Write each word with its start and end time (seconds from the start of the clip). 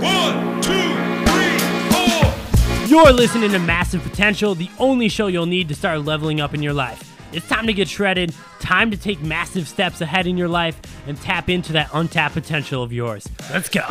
One, 0.00 0.60
two, 0.60 0.72
three, 1.24 1.58
four. 1.90 2.86
You're 2.86 3.12
listening 3.12 3.50
to 3.52 3.58
Massive 3.58 4.02
Potential, 4.02 4.54
the 4.54 4.70
only 4.78 5.08
show 5.08 5.26
you'll 5.26 5.46
need 5.46 5.68
to 5.68 5.74
start 5.74 6.04
leveling 6.04 6.40
up 6.40 6.52
in 6.52 6.62
your 6.62 6.74
life. 6.74 7.18
It's 7.32 7.48
time 7.48 7.66
to 7.66 7.72
get 7.72 7.88
shredded, 7.88 8.34
time 8.60 8.90
to 8.90 8.96
take 8.96 9.20
massive 9.22 9.66
steps 9.66 10.00
ahead 10.00 10.26
in 10.26 10.36
your 10.36 10.48
life, 10.48 10.80
and 11.06 11.20
tap 11.20 11.48
into 11.48 11.72
that 11.72 11.88
untapped 11.94 12.34
potential 12.34 12.82
of 12.82 12.92
yours. 12.92 13.26
Let's 13.50 13.68
go. 13.68 13.84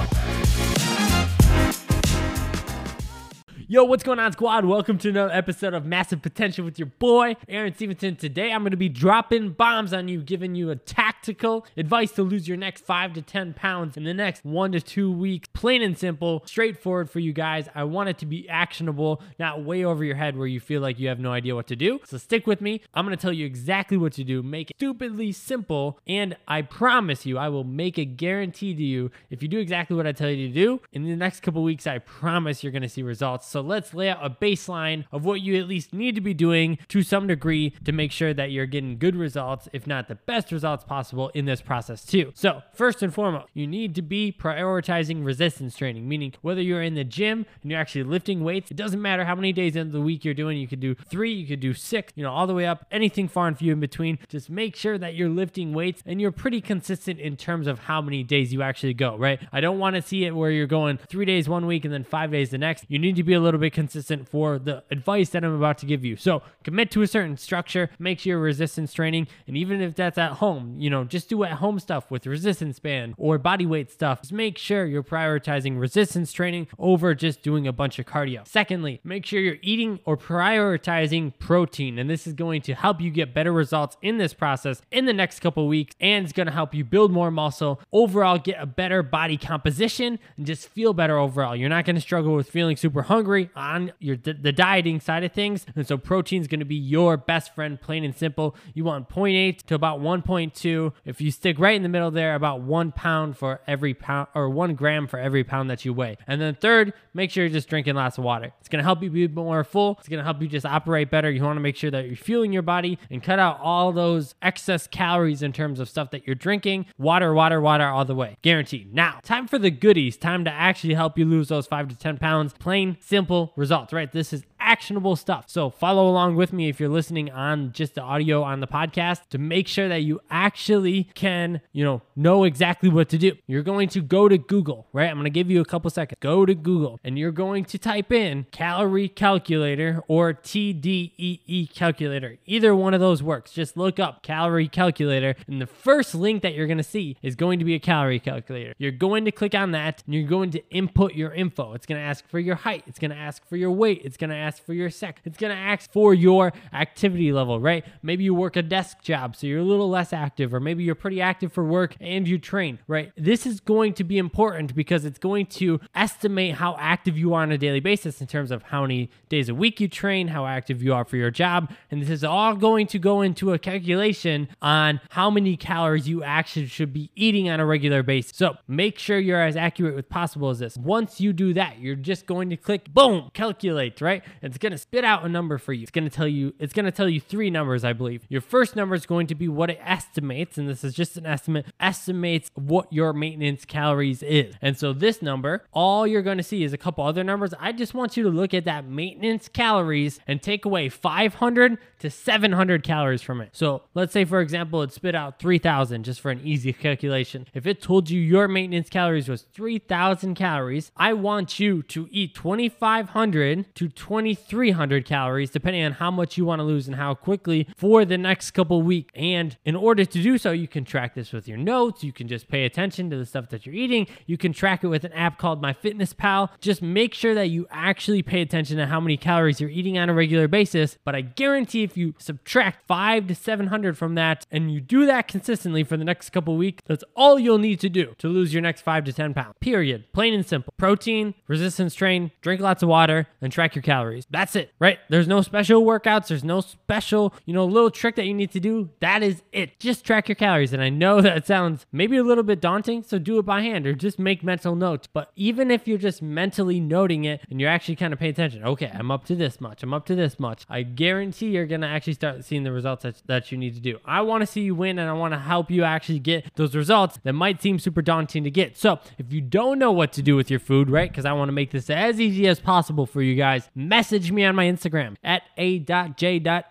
Yo, 3.67 3.83
what's 3.83 4.03
going 4.03 4.19
on, 4.19 4.31
squad? 4.31 4.63
Welcome 4.63 4.99
to 4.99 5.09
another 5.09 5.33
episode 5.33 5.73
of 5.73 5.87
Massive 5.87 6.21
Potential 6.21 6.63
with 6.63 6.77
your 6.77 6.85
boy, 6.85 7.35
Aaron 7.49 7.73
Stephenson. 7.73 8.15
Today, 8.15 8.51
I'm 8.51 8.61
going 8.61 8.69
to 8.69 8.77
be 8.77 8.89
dropping 8.89 9.53
bombs 9.53 9.91
on 9.91 10.07
you, 10.07 10.21
giving 10.21 10.53
you 10.53 10.69
a 10.69 10.75
tactical 10.75 11.65
advice 11.75 12.11
to 12.11 12.21
lose 12.21 12.47
your 12.47 12.57
next 12.57 12.85
five 12.85 13.13
to 13.13 13.23
10 13.23 13.55
pounds 13.55 13.97
in 13.97 14.03
the 14.03 14.13
next 14.13 14.45
one 14.45 14.71
to 14.73 14.79
two 14.79 15.11
weeks. 15.11 15.47
Plain 15.53 15.81
and 15.81 15.97
simple, 15.97 16.43
straightforward 16.45 17.09
for 17.09 17.17
you 17.17 17.33
guys. 17.33 17.67
I 17.73 17.85
want 17.85 18.09
it 18.09 18.19
to 18.19 18.27
be 18.27 18.47
actionable, 18.47 19.23
not 19.39 19.63
way 19.63 19.83
over 19.83 20.03
your 20.03 20.15
head 20.15 20.37
where 20.37 20.45
you 20.45 20.59
feel 20.59 20.81
like 20.81 20.99
you 20.99 21.07
have 21.07 21.19
no 21.19 21.31
idea 21.31 21.55
what 21.55 21.65
to 21.67 21.75
do. 21.75 22.01
So 22.05 22.19
stick 22.19 22.45
with 22.45 22.61
me. 22.61 22.81
I'm 22.93 23.03
going 23.03 23.17
to 23.17 23.21
tell 23.21 23.33
you 23.33 23.47
exactly 23.47 23.97
what 23.97 24.13
to 24.13 24.23
do, 24.23 24.43
make 24.43 24.69
it 24.69 24.77
stupidly 24.77 25.31
simple, 25.31 25.97
and 26.05 26.37
I 26.47 26.61
promise 26.61 27.25
you, 27.25 27.39
I 27.39 27.49
will 27.49 27.63
make 27.63 27.97
a 27.97 28.05
guarantee 28.05 28.75
to 28.75 28.83
you 28.83 29.09
if 29.31 29.41
you 29.41 29.47
do 29.47 29.57
exactly 29.57 29.97
what 29.97 30.05
I 30.05 30.11
tell 30.11 30.29
you 30.29 30.49
to 30.49 30.53
do 30.53 30.81
in 30.91 31.05
the 31.05 31.15
next 31.15 31.39
couple 31.39 31.63
weeks, 31.63 31.87
I 31.87 31.97
promise 31.97 32.61
you're 32.61 32.71
going 32.71 32.83
to 32.83 32.89
see 32.89 33.01
results. 33.01 33.54
So 33.55 33.61
let's 33.61 33.93
lay 33.93 34.09
out 34.09 34.19
a 34.21 34.29
baseline 34.29 35.05
of 35.13 35.23
what 35.23 35.39
you 35.39 35.55
at 35.55 35.65
least 35.65 35.93
need 35.93 36.15
to 36.15 36.19
be 36.19 36.33
doing 36.33 36.77
to 36.89 37.01
some 37.03 37.25
degree 37.25 37.69
to 37.85 37.93
make 37.93 38.11
sure 38.11 38.33
that 38.33 38.51
you're 38.51 38.65
getting 38.65 38.97
good 38.97 39.15
results, 39.15 39.69
if 39.71 39.87
not 39.87 40.09
the 40.09 40.15
best 40.15 40.51
results 40.51 40.83
possible 40.83 41.29
in 41.29 41.45
this 41.45 41.61
process 41.61 42.03
too. 42.03 42.33
So, 42.35 42.63
first 42.73 43.01
and 43.01 43.13
foremost, 43.13 43.47
you 43.53 43.65
need 43.65 43.95
to 43.95 44.01
be 44.01 44.35
prioritizing 44.37 45.23
resistance 45.23 45.77
training, 45.77 46.05
meaning 46.05 46.33
whether 46.41 46.61
you're 46.61 46.81
in 46.81 46.95
the 46.95 47.05
gym 47.05 47.45
and 47.61 47.71
you're 47.71 47.79
actually 47.79 48.03
lifting 48.03 48.43
weights, 48.43 48.71
it 48.71 48.75
doesn't 48.75 49.01
matter 49.01 49.23
how 49.23 49.35
many 49.35 49.53
days 49.53 49.77
in 49.77 49.93
the 49.93 50.01
week 50.01 50.25
you're 50.25 50.33
doing. 50.33 50.57
You 50.57 50.67
could 50.67 50.81
do 50.81 50.93
three, 50.93 51.31
you 51.31 51.47
could 51.47 51.61
do 51.61 51.73
six, 51.73 52.11
you 52.17 52.23
know, 52.23 52.33
all 52.33 52.47
the 52.47 52.53
way 52.53 52.65
up, 52.65 52.85
anything 52.91 53.29
far 53.29 53.47
and 53.47 53.57
few 53.57 53.71
in 53.71 53.79
between. 53.79 54.19
Just 54.27 54.49
make 54.49 54.75
sure 54.75 54.97
that 54.97 55.15
you're 55.15 55.29
lifting 55.29 55.73
weights 55.73 56.03
and 56.05 56.19
you're 56.19 56.33
pretty 56.33 56.59
consistent 56.59 57.21
in 57.21 57.37
terms 57.37 57.67
of 57.67 57.79
how 57.79 58.01
many 58.01 58.21
days 58.21 58.51
you 58.51 58.61
actually 58.61 58.95
go, 58.95 59.15
right? 59.15 59.39
I 59.53 59.61
don't 59.61 59.79
want 59.79 59.95
to 59.95 60.01
see 60.01 60.25
it 60.25 60.35
where 60.35 60.51
you're 60.51 60.67
going 60.67 60.97
three 60.97 61.23
days 61.23 61.47
one 61.47 61.65
week 61.65 61.85
and 61.85 61.93
then 61.93 62.03
five 62.03 62.31
days 62.31 62.49
the 62.49 62.57
next. 62.57 62.83
You 62.89 62.99
need 62.99 63.15
to 63.15 63.23
be 63.23 63.33
a 63.33 63.44
little 63.45 63.59
bit 63.59 63.73
consistent 63.73 64.27
for 64.27 64.59
the 64.59 64.83
advice 64.91 65.29
that 65.29 65.43
I'm 65.43 65.55
about 65.55 65.77
to 65.79 65.85
give 65.85 66.03
you. 66.03 66.15
So 66.15 66.41
commit 66.63 66.91
to 66.91 67.01
a 67.01 67.07
certain 67.07 67.37
structure, 67.37 67.89
make 67.97 68.19
sure 68.19 68.35
your 68.35 68.39
resistance 68.39 68.93
training, 68.93 69.27
and 69.47 69.55
even 69.55 69.81
if 69.81 69.95
that's 69.95 70.17
at 70.17 70.33
home, 70.33 70.75
you 70.79 70.89
know, 70.89 71.03
just 71.03 71.29
do 71.29 71.43
at 71.43 71.53
home 71.53 71.79
stuff 71.79 72.11
with 72.11 72.27
resistance 72.27 72.79
band 72.79 73.15
or 73.17 73.37
body 73.37 73.65
weight 73.65 73.91
stuff. 73.91 74.21
Just 74.21 74.33
make 74.33 74.57
sure 74.57 74.85
you're 74.85 75.03
prioritizing 75.03 75.79
resistance 75.79 76.33
training 76.33 76.67
over 76.77 77.13
just 77.13 77.41
doing 77.41 77.67
a 77.67 77.73
bunch 77.73 77.99
of 77.99 78.05
cardio. 78.05 78.47
Secondly, 78.47 78.99
make 79.03 79.25
sure 79.25 79.39
you're 79.39 79.57
eating 79.61 79.99
or 80.05 80.17
prioritizing 80.17 81.33
protein, 81.39 81.97
and 81.99 82.09
this 82.09 82.27
is 82.27 82.33
going 82.33 82.61
to 82.63 82.73
help 82.73 82.99
you 82.99 83.11
get 83.11 83.33
better 83.33 83.51
results 83.51 83.97
in 84.01 84.17
this 84.17 84.33
process 84.33 84.81
in 84.91 85.05
the 85.05 85.13
next 85.13 85.39
couple 85.39 85.67
weeks, 85.67 85.95
and 85.99 86.25
it's 86.25 86.33
going 86.33 86.47
to 86.47 86.53
help 86.53 86.73
you 86.73 86.83
build 86.83 87.11
more 87.11 87.31
muscle, 87.31 87.79
overall 87.93 88.37
get 88.37 88.57
a 88.59 88.65
better 88.65 89.03
body 89.03 89.37
composition, 89.37 90.19
and 90.37 90.45
just 90.45 90.67
feel 90.67 90.93
better 90.93 91.17
overall. 91.17 91.55
You're 91.55 91.69
not 91.69 91.85
going 91.85 91.95
to 91.95 92.01
struggle 92.01 92.35
with 92.35 92.49
feeling 92.49 92.75
super 92.75 93.03
hungry 93.03 93.34
on 93.55 93.91
your 93.99 94.17
the 94.17 94.51
dieting 94.51 94.99
side 94.99 95.23
of 95.23 95.31
things, 95.31 95.65
and 95.75 95.87
so 95.87 95.97
protein 95.97 96.41
is 96.41 96.47
going 96.47 96.59
to 96.59 96.65
be 96.65 96.75
your 96.75 97.17
best 97.17 97.53
friend, 97.55 97.79
plain 97.79 98.03
and 98.03 98.15
simple. 98.15 98.55
You 98.73 98.83
want 98.83 99.09
0.8 99.09 99.61
to 99.63 99.75
about 99.75 99.99
1.2. 99.99 100.93
If 101.05 101.21
you 101.21 101.31
stick 101.31 101.59
right 101.59 101.75
in 101.75 101.83
the 101.83 101.89
middle 101.89 102.11
there, 102.11 102.35
about 102.35 102.61
one 102.61 102.91
pound 102.91 103.37
for 103.37 103.61
every 103.67 103.93
pound 103.93 104.27
or 104.33 104.49
one 104.49 104.75
gram 104.75 105.07
for 105.07 105.19
every 105.19 105.43
pound 105.43 105.69
that 105.69 105.85
you 105.85 105.93
weigh. 105.93 106.17
And 106.27 106.41
then 106.41 106.55
third, 106.55 106.93
make 107.13 107.31
sure 107.31 107.43
you're 107.43 107.53
just 107.53 107.69
drinking 107.69 107.95
lots 107.95 108.17
of 108.17 108.23
water. 108.23 108.53
It's 108.59 108.69
going 108.69 108.79
to 108.79 108.83
help 108.83 109.01
you 109.01 109.09
be 109.09 109.27
more 109.27 109.63
full. 109.63 109.97
It's 109.99 110.07
going 110.07 110.19
to 110.19 110.23
help 110.23 110.41
you 110.41 110.47
just 110.47 110.65
operate 110.65 111.09
better. 111.09 111.29
You 111.29 111.43
want 111.43 111.57
to 111.57 111.61
make 111.61 111.75
sure 111.75 111.91
that 111.91 112.05
you're 112.05 112.15
fueling 112.15 112.53
your 112.53 112.61
body 112.61 112.97
and 113.09 113.21
cut 113.21 113.39
out 113.39 113.59
all 113.61 113.91
those 113.91 114.35
excess 114.41 114.87
calories 114.87 115.41
in 115.41 115.53
terms 115.53 115.79
of 115.79 115.89
stuff 115.89 116.11
that 116.11 116.25
you're 116.27 116.35
drinking. 116.35 116.85
Water, 116.97 117.33
water, 117.33 117.61
water 117.61 117.85
all 117.85 118.05
the 118.05 118.15
way. 118.15 118.37
Guaranteed. 118.41 118.93
Now, 118.93 119.19
time 119.23 119.47
for 119.47 119.57
the 119.57 119.71
goodies. 119.71 120.17
Time 120.17 120.43
to 120.45 120.51
actually 120.51 120.93
help 120.93 121.17
you 121.17 121.25
lose 121.25 121.49
those 121.49 121.67
five 121.67 121.87
to 121.89 121.95
10 121.95 122.17
pounds. 122.17 122.53
Plain, 122.59 122.97
simple 122.99 123.24
results, 123.55 123.93
right? 123.93 124.11
This 124.11 124.33
is 124.33 124.43
actionable 124.75 125.15
stuff. 125.15 125.45
So 125.47 125.69
follow 125.69 126.05
along 126.05 126.35
with 126.35 126.51
me 126.51 126.67
if 126.67 126.81
you're 126.81 126.89
listening 126.89 127.31
on 127.31 127.71
just 127.71 127.95
the 127.95 128.01
audio 128.01 128.43
on 128.43 128.59
the 128.59 128.67
podcast 128.67 129.29
to 129.29 129.37
make 129.37 129.69
sure 129.69 129.87
that 129.87 130.01
you 130.01 130.19
actually 130.29 131.05
can, 131.15 131.61
you 131.71 131.85
know, 131.85 132.01
know 132.17 132.43
exactly 132.43 132.89
what 132.89 133.07
to 133.07 133.17
do. 133.17 133.37
You're 133.47 133.63
going 133.63 133.87
to 133.89 134.01
go 134.01 134.27
to 134.27 134.37
Google, 134.37 134.85
right? 134.91 135.09
I'm 135.09 135.15
going 135.15 135.23
to 135.23 135.29
give 135.29 135.49
you 135.49 135.61
a 135.61 135.65
couple 135.65 135.89
seconds. 135.89 136.17
Go 136.19 136.45
to 136.45 136.53
Google 136.53 136.99
and 137.05 137.17
you're 137.17 137.31
going 137.31 137.63
to 137.63 137.77
type 137.77 138.11
in 138.11 138.47
calorie 138.51 139.07
calculator 139.07 140.03
or 140.09 140.33
TDEE 140.33 141.73
calculator. 141.73 142.37
Either 142.45 142.75
one 142.75 142.93
of 142.93 142.99
those 142.99 143.23
works. 143.23 143.53
Just 143.53 143.77
look 143.77 143.97
up 143.97 144.23
calorie 144.23 144.67
calculator 144.67 145.35
and 145.47 145.61
the 145.61 145.67
first 145.67 146.13
link 146.13 146.41
that 146.41 146.53
you're 146.53 146.67
going 146.67 146.79
to 146.79 146.83
see 146.83 147.15
is 147.21 147.37
going 147.37 147.59
to 147.59 147.65
be 147.65 147.75
a 147.75 147.79
calorie 147.79 148.19
calculator. 148.19 148.73
You're 148.77 148.91
going 148.91 149.23
to 149.23 149.31
click 149.31 149.55
on 149.55 149.71
that 149.71 150.03
and 150.05 150.13
you're 150.13 150.27
going 150.27 150.51
to 150.51 150.69
input 150.69 151.13
your 151.13 151.33
info. 151.33 151.75
It's 151.75 151.85
going 151.85 152.01
to 152.01 152.05
ask 152.05 152.27
for 152.27 152.39
your 152.39 152.55
height, 152.55 152.83
it's 152.87 152.99
going 152.99 153.11
to 153.11 153.17
ask 153.17 153.47
for 153.47 153.55
your 153.55 153.71
weight, 153.71 154.01
it's 154.03 154.17
going 154.17 154.31
to 154.31 154.35
ask 154.35 154.64
for 154.65 154.73
your 154.73 154.89
sex. 154.89 155.21
It's 155.25 155.37
going 155.37 155.55
to 155.55 155.61
ask 155.61 155.91
for 155.91 156.13
your 156.13 156.53
activity 156.73 157.31
level, 157.31 157.59
right? 157.59 157.85
Maybe 158.01 158.23
you 158.23 158.33
work 158.33 158.55
a 158.55 158.61
desk 158.61 159.01
job, 159.01 159.35
so 159.35 159.47
you're 159.47 159.59
a 159.59 159.63
little 159.63 159.89
less 159.89 160.13
active, 160.13 160.53
or 160.53 160.59
maybe 160.59 160.83
you're 160.83 160.95
pretty 160.95 161.21
active 161.21 161.53
for 161.53 161.63
work 161.63 161.95
and 161.99 162.27
you 162.27 162.37
train, 162.37 162.79
right? 162.87 163.11
This 163.15 163.45
is 163.45 163.59
going 163.59 163.93
to 163.93 164.03
be 164.03 164.17
important 164.17 164.75
because 164.75 165.05
it's 165.05 165.19
going 165.19 165.45
to 165.47 165.79
estimate 165.93 166.55
how 166.55 166.75
active 166.79 167.17
you 167.17 167.33
are 167.33 167.41
on 167.41 167.51
a 167.51 167.57
daily 167.57 167.79
basis 167.79 168.21
in 168.21 168.27
terms 168.27 168.51
of 168.51 168.63
how 168.63 168.81
many 168.81 169.09
days 169.29 169.49
a 169.49 169.55
week 169.55 169.79
you 169.79 169.87
train, 169.87 170.29
how 170.29 170.45
active 170.45 170.81
you 170.81 170.93
are 170.93 171.05
for 171.05 171.17
your 171.17 171.31
job. 171.31 171.71
And 171.91 172.01
this 172.01 172.09
is 172.09 172.23
all 172.23 172.55
going 172.55 172.87
to 172.87 172.99
go 172.99 173.21
into 173.21 173.53
a 173.53 173.59
calculation 173.59 174.47
on 174.61 174.99
how 175.09 175.29
many 175.29 175.57
calories 175.57 176.07
you 176.07 176.23
actually 176.23 176.67
should 176.67 176.93
be 176.93 177.11
eating 177.15 177.49
on 177.49 177.59
a 177.59 177.65
regular 177.65 178.03
basis. 178.03 178.35
So 178.35 178.55
make 178.67 178.97
sure 178.97 179.19
you're 179.19 179.41
as 179.41 179.55
accurate 179.55 179.97
as 179.97 180.05
possible 180.05 180.49
as 180.49 180.59
this. 180.59 180.77
Once 180.77 181.21
you 181.21 181.33
do 181.33 181.53
that, 181.53 181.79
you're 181.79 181.95
just 181.95 182.25
going 182.25 182.49
to 182.49 182.57
click 182.57 182.93
boom, 182.93 183.31
calculate, 183.33 184.01
right? 184.01 184.23
It's 184.41 184.54
going 184.57 184.71
to 184.71 184.77
spit 184.77 185.03
out 185.03 185.25
a 185.25 185.29
number 185.29 185.57
for 185.57 185.73
you. 185.73 185.83
It's 185.83 185.91
going 185.91 186.09
to 186.09 186.15
tell 186.15 186.27
you 186.27 186.53
it's 186.59 186.73
going 186.73 186.85
to 186.85 186.91
tell 186.91 187.09
you 187.09 187.19
three 187.19 187.49
numbers, 187.49 187.83
I 187.83 187.93
believe. 187.93 188.25
Your 188.29 188.41
first 188.41 188.75
number 188.75 188.95
is 188.95 189.05
going 189.05 189.27
to 189.27 189.35
be 189.35 189.47
what 189.47 189.69
it 189.69 189.79
estimates, 189.81 190.57
and 190.57 190.67
this 190.67 190.83
is 190.83 190.93
just 190.93 191.17
an 191.17 191.25
estimate, 191.25 191.65
estimates 191.79 192.49
what 192.55 192.91
your 192.91 193.13
maintenance 193.13 193.65
calories 193.65 194.23
is. 194.23 194.55
And 194.61 194.77
so 194.77 194.93
this 194.93 195.21
number, 195.21 195.65
all 195.71 196.05
you're 196.07 196.21
going 196.21 196.37
to 196.37 196.43
see 196.43 196.63
is 196.63 196.73
a 196.73 196.77
couple 196.77 197.03
other 197.03 197.23
numbers. 197.23 197.53
I 197.59 197.71
just 197.71 197.93
want 197.93 198.17
you 198.17 198.23
to 198.23 198.29
look 198.29 198.53
at 198.53 198.65
that 198.65 198.85
maintenance 198.85 199.47
calories 199.47 200.19
and 200.27 200.41
take 200.41 200.65
away 200.65 200.89
500 200.89 201.77
to 201.99 202.09
700 202.09 202.83
calories 202.83 203.21
from 203.21 203.41
it. 203.41 203.49
So 203.53 203.83
let's 203.93 204.13
say, 204.13 204.25
for 204.25 204.41
example, 204.41 204.81
it 204.81 204.91
spit 204.91 205.15
out 205.15 205.39
3,000 205.39 206.03
just 206.03 206.21
for 206.21 206.31
an 206.31 206.41
easy 206.43 206.73
calculation. 206.73 207.47
If 207.53 207.65
it 207.65 207.81
told 207.81 208.09
you 208.09 208.19
your 208.19 208.47
maintenance 208.47 208.89
calories 208.89 209.29
was 209.29 209.43
3,000 209.53 210.35
calories, 210.35 210.91
I 210.95 211.13
want 211.13 211.59
you 211.59 211.83
to 211.83 212.07
eat 212.11 212.35
2,500 212.35 213.75
to 213.75 213.89
2,300 214.35 215.05
calories, 215.05 215.49
depending 215.49 215.83
on 215.83 215.93
how 215.93 216.11
much 216.11 216.37
you 216.37 216.45
want 216.45 216.59
to 216.59 216.63
lose 216.63 216.87
and 216.87 216.95
how 216.95 217.13
quickly 217.13 217.67
for 217.75 218.05
the 218.05 218.17
next 218.17 218.51
couple 218.51 218.81
weeks. 218.81 219.11
And 219.15 219.57
in 219.65 219.75
order 219.75 220.05
to 220.05 220.21
do 220.21 220.37
so, 220.37 220.51
you 220.51 220.67
can 220.67 220.85
track 220.85 221.15
this 221.15 221.31
with 221.31 221.47
your 221.47 221.57
notes. 221.57 222.03
You 222.03 222.13
can 222.13 222.27
just 222.27 222.47
pay 222.47 222.65
attention 222.65 223.09
to 223.09 223.17
the 223.17 223.25
stuff 223.25 223.49
that 223.49 223.65
you're 223.65 223.75
eating. 223.75 224.07
You 224.25 224.37
can 224.37 224.53
track 224.53 224.83
it 224.83 224.87
with 224.87 225.03
an 225.03 225.13
app 225.13 225.37
called 225.37 225.61
MyFitnessPal. 225.61 226.49
Just 226.59 226.81
make 226.81 227.13
sure 227.13 227.33
that 227.33 227.49
you 227.49 227.67
actually 227.71 228.21
pay 228.21 228.41
attention 228.41 228.77
to 228.77 228.85
how 228.87 228.99
many 228.99 229.17
calories 229.17 229.59
you're 229.59 229.69
eating 229.69 229.97
on 229.97 230.09
a 230.09 230.13
regular 230.13 230.47
basis. 230.47 230.97
But 231.03 231.15
I 231.15 231.21
guarantee 231.21 231.83
if 231.83 231.97
you 231.97 232.13
subtract 232.17 232.87
five 232.87 233.27
to 233.27 233.35
700 233.35 233.97
from 233.97 234.15
that 234.15 234.45
and 234.51 234.71
you 234.71 234.81
do 234.81 235.05
that 235.05 235.27
consistently 235.27 235.83
for 235.83 235.97
the 235.97 236.03
next 236.03 236.29
couple 236.31 236.55
weeks, 236.57 236.83
that's 236.85 237.03
all 237.15 237.39
you'll 237.39 237.57
need 237.57 237.79
to 237.81 237.89
do 237.89 238.15
to 238.17 238.27
lose 238.27 238.53
your 238.53 238.61
next 238.61 238.81
five 238.81 239.03
to 239.05 239.13
10 239.13 239.33
pounds. 239.33 239.55
Period. 239.59 240.05
Plain 240.13 240.33
and 240.33 240.45
simple. 240.45 240.73
Protein, 240.77 241.33
resistance 241.47 241.95
train, 241.95 242.31
drink 242.41 242.61
lots 242.61 242.83
of 242.83 242.89
water, 242.89 243.27
and 243.41 243.51
track 243.51 243.75
your 243.75 243.81
calories. 243.81 244.24
That's 244.29 244.55
it, 244.55 244.71
right? 244.79 244.99
There's 245.09 245.27
no 245.27 245.41
special 245.41 245.83
workouts. 245.83 246.27
There's 246.27 246.43
no 246.43 246.61
special, 246.61 247.33
you 247.45 247.53
know, 247.53 247.65
little 247.65 247.91
trick 247.91 248.15
that 248.15 248.25
you 248.25 248.33
need 248.33 248.51
to 248.51 248.59
do. 248.59 248.89
That 248.99 249.21
is 249.23 249.43
it. 249.51 249.79
Just 249.79 250.03
track 250.05 250.27
your 250.27 250.35
calories. 250.35 250.73
And 250.73 250.81
I 250.81 250.89
know 250.89 251.21
that 251.25 251.45
sounds 251.45 251.85
maybe 251.91 252.17
a 252.17 252.23
little 252.23 252.43
bit 252.43 252.59
daunting, 252.59 253.03
so 253.03 253.19
do 253.19 253.37
it 253.37 253.45
by 253.45 253.61
hand 253.61 253.85
or 253.85 253.93
just 253.93 254.17
make 254.17 254.43
mental 254.43 254.75
notes. 254.75 255.07
But 255.11 255.31
even 255.35 255.69
if 255.69 255.87
you're 255.87 255.97
just 255.97 256.21
mentally 256.21 256.79
noting 256.79 257.25
it 257.25 257.41
and 257.49 257.61
you're 257.61 257.69
actually 257.69 257.95
kind 257.95 258.13
of 258.13 258.19
paying 258.19 258.31
attention, 258.31 258.63
okay, 258.63 258.91
I'm 258.93 259.11
up 259.11 259.25
to 259.25 259.35
this 259.35 259.61
much, 259.61 259.83
I'm 259.83 259.93
up 259.93 260.05
to 260.07 260.15
this 260.15 260.39
much, 260.39 260.65
I 260.69 260.83
guarantee 260.83 261.47
you're 261.47 261.65
going 261.65 261.81
to 261.81 261.87
actually 261.87 262.13
start 262.13 262.43
seeing 262.43 262.63
the 262.63 262.71
results 262.71 263.03
that, 263.03 263.21
that 263.27 263.51
you 263.51 263.57
need 263.57 263.75
to 263.75 263.81
do. 263.81 263.99
I 264.05 264.21
want 264.21 264.41
to 264.41 264.47
see 264.47 264.61
you 264.61 264.75
win 264.75 264.97
and 264.99 265.09
I 265.09 265.13
want 265.13 265.33
to 265.33 265.39
help 265.39 265.69
you 265.69 265.83
actually 265.83 266.19
get 266.19 266.55
those 266.55 266.75
results 266.75 267.19
that 267.23 267.33
might 267.33 267.61
seem 267.61 267.79
super 267.79 268.01
daunting 268.01 268.43
to 268.43 268.51
get. 268.51 268.77
So 268.77 268.99
if 269.17 269.31
you 269.31 269.41
don't 269.41 269.77
know 269.79 269.91
what 269.91 270.11
to 270.13 270.21
do 270.21 270.35
with 270.35 270.49
your 270.49 270.59
food, 270.59 270.89
right? 270.89 271.09
Because 271.09 271.25
I 271.25 271.33
want 271.33 271.49
to 271.49 271.53
make 271.53 271.71
this 271.71 271.89
as 271.89 272.19
easy 272.19 272.47
as 272.47 272.59
possible 272.59 273.05
for 273.05 273.21
you 273.21 273.35
guys, 273.35 273.69
message 273.75 274.14
message 274.15 274.31
me 274.31 274.45
on 274.45 274.55
my 274.55 274.63
Instagram 274.63 275.17
at 275.25 275.43
a.j.steph, 275.57 276.69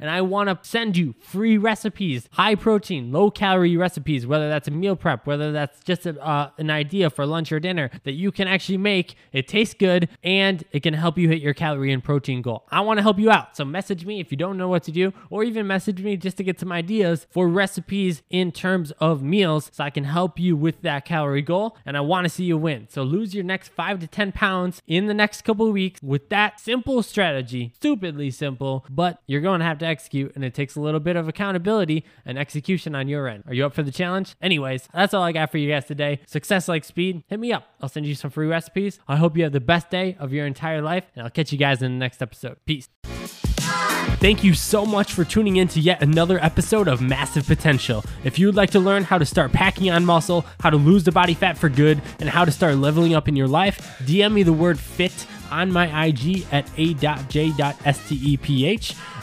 and 0.00 0.10
I 0.10 0.22
want 0.22 0.48
to 0.48 0.58
send 0.66 0.96
you 0.96 1.14
free 1.20 1.58
recipes, 1.58 2.30
high 2.32 2.54
protein, 2.54 3.12
low 3.12 3.30
calorie 3.30 3.76
recipes, 3.76 4.26
whether 4.26 4.48
that's 4.48 4.68
a 4.68 4.70
meal 4.70 4.96
prep, 4.96 5.26
whether 5.26 5.52
that's 5.52 5.84
just 5.84 6.06
a, 6.06 6.18
uh, 6.24 6.48
an 6.56 6.70
idea 6.70 7.10
for 7.10 7.26
lunch 7.26 7.52
or 7.52 7.60
dinner 7.60 7.90
that 8.04 8.12
you 8.12 8.32
can 8.32 8.48
actually 8.48 8.78
make. 8.78 9.16
It 9.32 9.46
tastes 9.46 9.74
good 9.74 10.08
and 10.24 10.64
it 10.72 10.82
can 10.82 10.94
help 10.94 11.18
you 11.18 11.28
hit 11.28 11.42
your 11.42 11.52
calorie 11.52 11.92
and 11.92 12.02
protein 12.02 12.40
goal. 12.40 12.64
I 12.70 12.80
want 12.80 12.96
to 12.96 13.02
help 13.02 13.18
you 13.18 13.30
out. 13.30 13.54
So 13.54 13.66
message 13.66 14.06
me 14.06 14.18
if 14.18 14.30
you 14.30 14.38
don't 14.38 14.56
know 14.56 14.68
what 14.68 14.84
to 14.84 14.92
do, 14.92 15.12
or 15.28 15.44
even 15.44 15.66
message 15.66 16.00
me 16.00 16.16
just 16.16 16.38
to 16.38 16.42
get 16.42 16.58
some 16.58 16.72
ideas 16.72 17.26
for 17.30 17.48
recipes 17.48 18.22
in 18.30 18.50
terms 18.50 18.92
of 18.92 19.22
meals 19.22 19.70
so 19.74 19.84
I 19.84 19.90
can 19.90 20.04
help 20.04 20.40
you 20.40 20.56
with 20.56 20.80
that 20.80 21.04
calorie 21.04 21.42
goal. 21.42 21.76
And 21.84 21.98
I 21.98 22.00
want 22.00 22.24
to 22.24 22.30
see 22.30 22.44
you 22.44 22.56
win. 22.56 22.88
So 22.88 23.02
lose 23.02 23.34
your 23.34 23.44
next 23.44 23.68
five 23.68 24.00
to 24.00 24.06
10 24.06 24.32
pounds 24.32 24.80
in 24.86 25.04
the 25.04 25.12
next 25.12 25.42
couple 25.42 25.68
of 25.68 25.74
weeks 25.82 26.00
with 26.02 26.28
that 26.28 26.60
simple 26.60 27.02
strategy. 27.02 27.72
Stupidly 27.76 28.30
simple, 28.30 28.86
but 28.88 29.20
you're 29.26 29.40
going 29.40 29.60
to 29.60 29.66
have 29.66 29.78
to 29.78 29.86
execute, 29.86 30.32
and 30.34 30.44
it 30.44 30.54
takes 30.54 30.76
a 30.76 30.80
little 30.80 31.00
bit 31.00 31.16
of 31.16 31.28
accountability 31.28 32.04
and 32.24 32.38
execution 32.38 32.94
on 32.94 33.08
your 33.08 33.26
end. 33.26 33.42
Are 33.46 33.54
you 33.54 33.66
up 33.66 33.74
for 33.74 33.82
the 33.82 33.90
challenge? 33.90 34.36
Anyways, 34.40 34.88
that's 34.94 35.14
all 35.14 35.22
I 35.22 35.32
got 35.32 35.50
for 35.50 35.58
you 35.58 35.68
guys 35.68 35.86
today. 35.86 36.20
Success 36.26 36.68
like 36.68 36.84
speed, 36.84 37.24
hit 37.26 37.40
me 37.40 37.52
up. 37.52 37.66
I'll 37.80 37.88
send 37.88 38.06
you 38.06 38.14
some 38.14 38.30
free 38.30 38.46
recipes. 38.46 39.00
I 39.08 39.16
hope 39.16 39.36
you 39.36 39.42
have 39.42 39.52
the 39.52 39.60
best 39.60 39.90
day 39.90 40.16
of 40.18 40.32
your 40.32 40.46
entire 40.46 40.82
life, 40.82 41.04
and 41.14 41.24
I'll 41.24 41.30
catch 41.30 41.52
you 41.52 41.58
guys 41.58 41.82
in 41.82 41.92
the 41.92 41.98
next 41.98 42.22
episode. 42.22 42.58
Peace. 42.64 42.88
Thank 44.22 44.44
you 44.44 44.54
so 44.54 44.86
much 44.86 45.12
for 45.12 45.24
tuning 45.24 45.56
in 45.56 45.66
to 45.68 45.80
yet 45.80 46.00
another 46.00 46.38
episode 46.38 46.86
of 46.86 47.00
Massive 47.00 47.44
Potential. 47.44 48.04
If 48.22 48.38
you 48.38 48.46
would 48.46 48.54
like 48.54 48.70
to 48.70 48.78
learn 48.78 49.02
how 49.02 49.18
to 49.18 49.26
start 49.26 49.52
packing 49.52 49.90
on 49.90 50.04
muscle, 50.04 50.44
how 50.60 50.70
to 50.70 50.76
lose 50.76 51.02
the 51.02 51.10
body 51.10 51.34
fat 51.34 51.58
for 51.58 51.68
good, 51.68 52.00
and 52.20 52.28
how 52.28 52.44
to 52.44 52.52
start 52.52 52.76
leveling 52.76 53.14
up 53.14 53.26
in 53.26 53.34
your 53.34 53.48
life, 53.48 53.98
DM 54.04 54.32
me 54.32 54.44
the 54.44 54.52
word 54.52 54.78
FIT 54.78 55.26
on 55.52 55.70
my 55.70 56.06
IG 56.06 56.46
at 56.50 56.68
a.j.steph, 56.76 58.06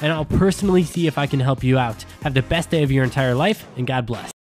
and 0.02 0.14
I'll 0.14 0.26
personally 0.26 0.84
see 0.84 1.08
if 1.08 1.18
I 1.18 1.28
can 1.28 1.40
help 1.40 1.64
you 1.64 1.78
out. 1.78 2.04
Have 2.22 2.34
the 2.34 2.44
best 2.44 2.70
day 2.70 2.84
of 2.84 2.92
your 2.92 3.04
entire 3.04 3.36
life, 3.36 3.66
and 3.76 3.88
God 3.88 4.06
bless. 4.06 4.39